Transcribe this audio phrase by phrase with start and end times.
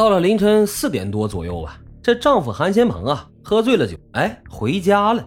[0.00, 5.22] 到了凌晨四点多左右吧，这丈夫韩先鹏啊喝醉了酒，哎，回家了。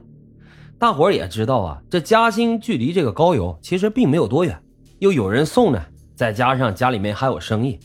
[0.80, 4.60] 大伙儿也知道啊，这嘉兴距离这个高邮其实并没有多远，
[4.98, 5.80] 又有人送呢，
[6.16, 7.80] 再加上家里面还有生意，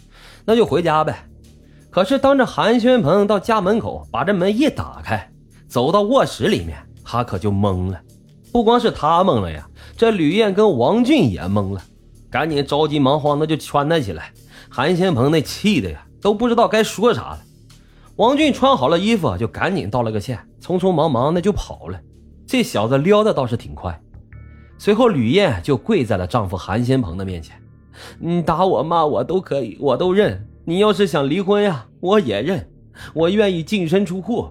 [0.47, 1.29] 那就回家呗。
[1.91, 5.31] 可是当这韩先鹏到家门口把这门一打开，
[5.69, 8.01] 走到卧室里面，他可就懵了。
[8.51, 11.83] 不光是他懵了呀，这吕燕跟王俊也懵了，
[12.31, 14.33] 赶紧着急忙慌的就穿戴起来。
[14.71, 16.03] 韩先鹏那气的呀。
[16.21, 17.41] 都不知道该说啥了。
[18.17, 22.01] 王俊穿好了衣服，就赶紧道了个歉，匆匆忙忙的就跑了。
[22.47, 24.01] 这小子撩的倒是挺快。
[24.79, 27.61] 随后，吕燕就跪在了丈夫韩先鹏的面前
[28.19, 30.47] ：“你打我骂我都可以，我都认。
[30.65, 32.69] 你要是想离婚呀，我也认，
[33.15, 34.49] 我愿意净身出户。”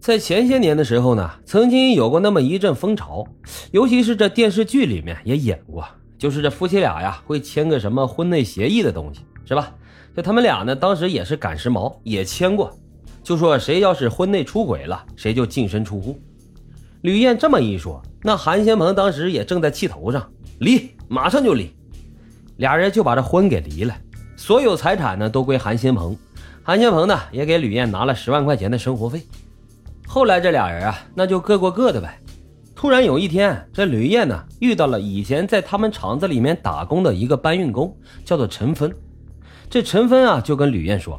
[0.00, 3.24] 在前些年的时候呢，曾经有过那么一阵风潮，
[3.70, 5.84] 尤其是这电视剧里面也演过，
[6.18, 9.72] 就是这夫妻俩呀会签个什么婚内协议的东西，是吧？
[10.14, 12.70] 就他们俩呢，当时也是赶时髦，也签过，
[13.22, 16.20] 就说谁要是婚内出轨了，谁就净身出户。
[17.00, 21.74] 吕燕这么一说，那韩先鹏当时也正在气头上，离，马上就离。
[22.58, 23.96] 俩人就把这婚给离了，
[24.36, 26.14] 所有财产呢都归韩先鹏，
[26.62, 29.22] 韩先鹏呢也给吕燕拿了十万块钱的生活费。
[30.06, 32.18] 后来这俩人啊，那就各过各的呗。
[32.76, 38.94] 突然有一天，这吕燕呢遇到了以前在他们厂子里面打工的一个搬运工，叫做陈芬。
[39.72, 41.18] 这陈芬啊，就跟吕燕说：“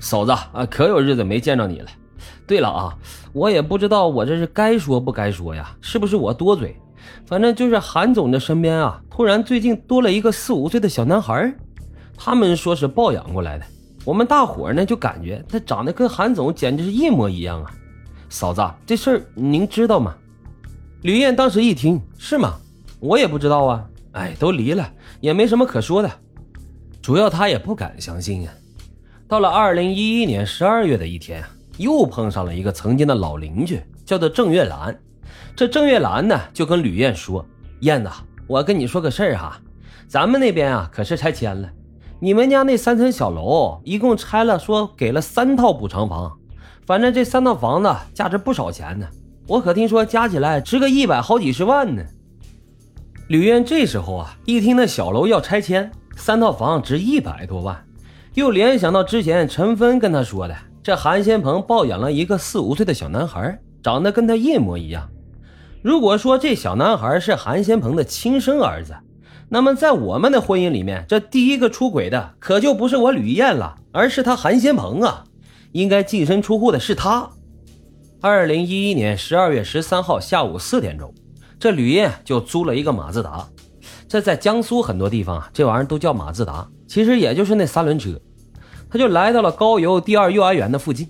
[0.00, 1.88] 嫂子啊，可有日子没见着你了。
[2.46, 2.94] 对了啊，
[3.32, 6.76] 我也不知道我这是该说不该说呀，是不是我多嘴？
[7.24, 11.54] 反正就是韩总的身边啊，突然最近多了一个四五岁的小男孩，
[12.18, 13.64] 他们说是抱养过来的。
[14.04, 17.72] 我们大伙呢就感觉他长得跟韩总简直是一模一样啊。
[18.28, 20.14] 嫂子，这事儿您知道吗？”
[21.00, 22.58] 吕燕当时一听，是吗？
[22.98, 23.86] 我也不知道啊。
[24.12, 24.86] 哎，都离了，
[25.22, 26.10] 也没什么可说的。
[27.10, 28.52] 主要他也不敢相信呀。
[29.26, 31.42] 到了二零一一年十二月的一天，
[31.76, 34.96] 又碰上了一个曾经的老邻居，叫做郑月兰。
[35.56, 37.44] 这郑月兰呢，就跟吕燕说
[37.82, 38.08] ：“燕子，
[38.46, 39.60] 我跟你说个事儿哈，
[40.06, 41.68] 咱们那边啊可是拆迁了，
[42.20, 46.38] 你们家那三层小楼一共拆了，说给了三套补偿房，
[46.86, 49.08] 反正这三套房子价值不少钱呢。
[49.48, 52.04] 我可听说加起来值个一百好几十万呢。”
[53.26, 55.90] 吕燕这时候啊，一听那小楼要拆迁。
[56.16, 57.84] 三套房值一百多万，
[58.34, 65.08] 又联想到之前陈芬跟他说的，这韩先鹏抱养了一个四五岁的小男孩，长得跟他一模一样。
[65.82, 68.94] 如果说这小男孩是韩先鹏的亲生儿子，
[69.48, 75.24] 那么在我们的婚姻里面，这第一个出轨的可就不是我吕燕了，而是他韩先鹏啊！
[75.72, 77.30] 应该净身出户的是他。
[78.20, 81.14] 二零一一年十二月十三号下午四点钟，
[81.58, 83.48] 这吕燕就租了一个马自达。
[84.10, 88.20] 这在江苏很多地方啊，这玩意儿都叫马自达，其实也就是那三轮车。
[88.90, 91.08] 他就来到了高邮第二幼儿园的附近，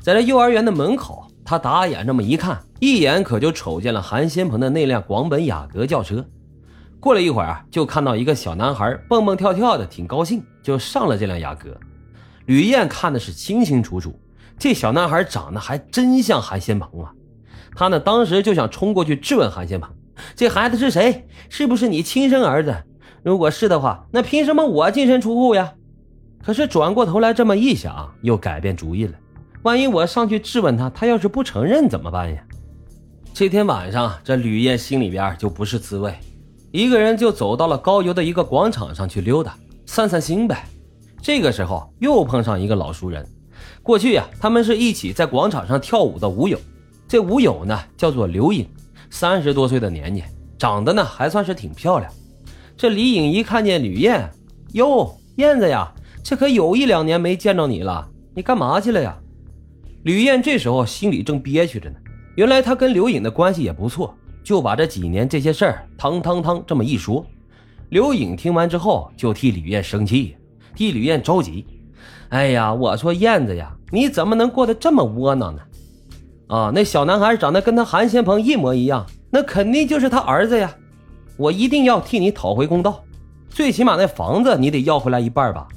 [0.00, 6.24] 在这幼儿园的门口，他打眼这么一看，一眼可就瞅见了韩先鹏的那辆广本雅阁轿车。
[6.98, 11.68] 过了一会儿啊，就看到一个小男孩蹦蹦跳跳的，挺高兴，就上了这辆雅阁。
[12.46, 14.18] 吕燕看的是清清楚楚，
[14.58, 17.12] 这小男孩长得还真像韩先鹏啊。
[17.76, 19.94] 他呢，当时就想冲过去质问韩先鹏。
[20.34, 21.26] 这孩子是谁？
[21.48, 22.74] 是不是你亲生儿子？
[23.22, 25.72] 如果是的话，那凭什么我净身出户呀？
[26.42, 29.12] 可是转过头来这么一想，又改变主意了。
[29.62, 32.42] 万一我上去质问他，他要是不承认怎么办呀？
[33.34, 36.14] 这天晚上，这吕燕心里边就不是滋味，
[36.70, 39.54] 一个人就走到了高邮的一个广场上去溜达，
[39.84, 40.64] 散散心呗。
[41.20, 43.26] 这个时候又碰上一个老熟人，
[43.82, 46.58] 过去呀，他们是一起在广场上跳舞的舞友。
[47.06, 48.66] 这舞友呢，叫做刘颖。
[49.10, 50.22] 三十多岁的年纪，
[50.56, 52.10] 长得呢还算是挺漂亮。
[52.76, 54.30] 这李颖一看见吕燕，
[54.72, 59.18] 哟，燕子呀，这可有一两年没见着你了，你干嘛去了呀？
[60.04, 61.96] 吕燕这时候心里正憋屈着呢。
[62.36, 67.26] 原来她跟刘颖的关系也不错，就把这几年这些事儿，汤汤汤这么一说。
[67.90, 70.36] 刘颖听完之后，就替吕燕生气，
[70.74, 71.66] 替吕燕着急。
[72.30, 75.60] 哎呀，我说燕子呀，你怎么能过得这么窝囊呢？
[76.50, 80.74] 啊，那小男孩长得跟他韩先鹏一模一样，那肯定就是他儿子呀！
[81.36, 83.04] 我一定要替你讨回公道，
[83.48, 85.68] 最起码那房子你得要回来一半吧。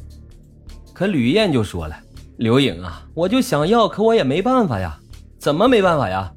[0.92, 1.96] 可吕燕就说了
[2.38, 5.00] ：“刘颖啊，我就想要，可我也没办法呀。
[5.38, 6.34] 怎么没办法呀？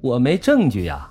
[0.00, 1.10] 我没证据呀。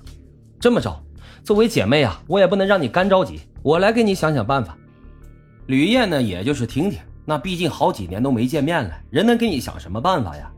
[0.58, 0.98] 这么着，
[1.44, 4.74] 作为姐妹啊，我也不能让你干着急，我来给你想想办法。”
[5.68, 10.50] 吕燕呢，也就是听听，那毕竟好几年都没见面了，人能给你想什么办法呀？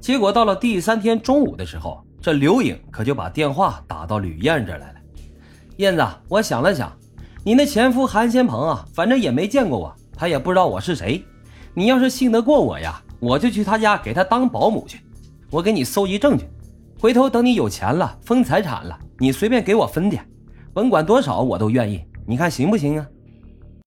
[0.00, 4.94] 结果到了第三天中午的时候，这刘颖可就把电话打到吕燕这来了。
[5.76, 6.90] 燕子，我想了想，
[7.44, 11.24] 你那前夫韩先鹏啊，反正也没见过我，他也不知道我是谁。
[11.74, 15.00] 你要是信得过我呀，我就去他家给他当保姆去，
[15.50, 16.46] 我给你搜集证据，
[16.98, 20.26] 回头等你有钱了，分财产了，你随便给我分点，
[20.72, 23.06] 甭管多少我都愿意，你看行不行啊？